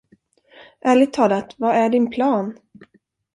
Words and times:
Ärligt 0.81 1.13
talat, 1.13 1.55
vad 1.57 1.75
är 1.75 1.89
din 1.89 2.09
plan? 2.09 2.57